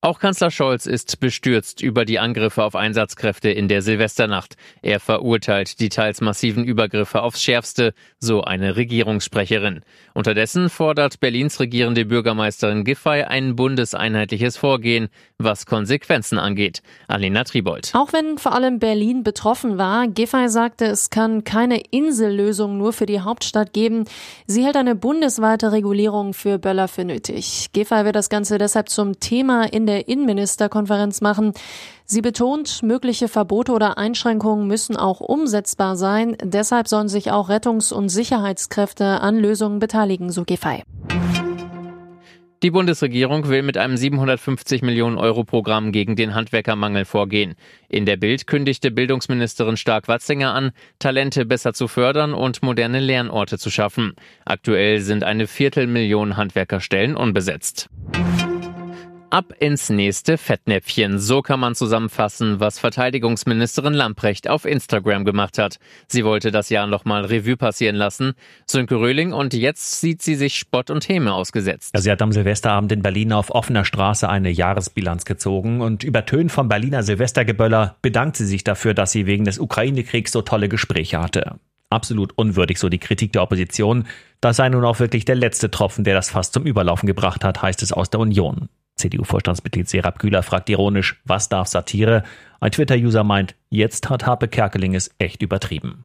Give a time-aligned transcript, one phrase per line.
[0.00, 4.54] Auch Kanzler Scholz ist bestürzt über die Angriffe auf Einsatzkräfte in der Silvesternacht.
[4.80, 9.80] Er verurteilt die teils massiven Übergriffe aufs Schärfste, so eine Regierungssprecherin.
[10.14, 16.80] Unterdessen fordert Berlins regierende Bürgermeisterin Giffey ein bundeseinheitliches Vorgehen, was Konsequenzen angeht.
[17.08, 17.90] Alena Tribold.
[17.94, 23.06] Auch wenn vor allem Berlin betroffen war, Giffey sagte, es kann keine Insellösung nur für
[23.06, 24.04] die Hauptstadt geben.
[24.46, 27.66] Sie hält eine bundesweite Regulierung für Böller für nötig.
[27.72, 31.52] Giffey wird das Ganze deshalb zum Thema in der Innenministerkonferenz machen.
[32.04, 36.36] Sie betont, mögliche Verbote oder Einschränkungen müssen auch umsetzbar sein.
[36.42, 40.84] Deshalb sollen sich auch Rettungs- und Sicherheitskräfte an Lösungen beteiligen, so Giffey.
[42.64, 47.54] Die Bundesregierung will mit einem 750 Millionen Euro Programm gegen den Handwerkermangel vorgehen.
[47.88, 53.70] In der Bild kündigte Bildungsministerin Stark-Watzinger an, Talente besser zu fördern und moderne Lernorte zu
[53.70, 54.14] schaffen.
[54.44, 57.90] Aktuell sind eine Viertelmillion Handwerkerstellen unbesetzt.
[59.30, 61.18] Ab ins nächste Fettnäpfchen.
[61.18, 65.78] So kann man zusammenfassen, was Verteidigungsministerin Lamprecht auf Instagram gemacht hat.
[66.06, 68.32] Sie wollte das Jahr nochmal Revue passieren lassen.
[68.66, 71.94] Sönke Röhling und jetzt sieht sie sich Spott und Häme ausgesetzt.
[71.94, 76.70] Sie hat am Silvesterabend in Berlin auf offener Straße eine Jahresbilanz gezogen und übertönt vom
[76.70, 81.56] Berliner Silvestergeböller bedankt sie sich dafür, dass sie wegen des Ukraine-Kriegs so tolle Gespräche hatte.
[81.90, 84.06] Absolut unwürdig, so die Kritik der Opposition.
[84.40, 87.60] Das sei nun auch wirklich der letzte Tropfen, der das fast zum Überlaufen gebracht hat,
[87.60, 88.70] heißt es aus der Union.
[88.98, 92.24] CDU-Vorstandsmitglied Serap Güler fragt ironisch, was darf Satire?
[92.60, 96.04] Ein Twitter-User meint, jetzt hat Harpe Kerkeling es echt übertrieben.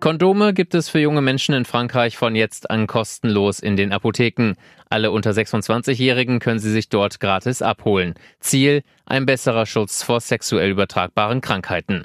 [0.00, 4.54] Kondome gibt es für junge Menschen in Frankreich von jetzt an kostenlos in den Apotheken.
[4.90, 8.14] Alle unter 26-Jährigen können sie sich dort gratis abholen.
[8.38, 12.04] Ziel, ein besserer Schutz vor sexuell übertragbaren Krankheiten.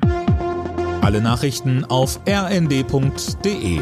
[1.01, 3.81] Alle Nachrichten auf rnd.de